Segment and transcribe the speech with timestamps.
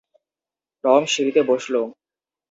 [0.83, 1.81] Tom সিঁড়িতে বসলো।